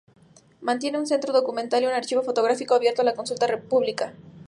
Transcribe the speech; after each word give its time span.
Mantiene 0.61 0.97
un 0.97 1.05
Centro 1.05 1.31
Documental 1.31 1.83
y 1.83 1.85
un 1.85 1.93
archivo 1.93 2.23
fotográfico 2.23 2.73
abiertos 2.73 3.01
a 3.01 3.03
la 3.03 3.13
consulta 3.13 3.45
pública. 3.61 4.15